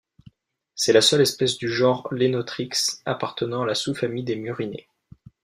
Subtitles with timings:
[0.73, 2.71] C'est la seule espèce du genre Lenothrix,
[3.05, 4.87] appartenant à la sous-famille des Murinés.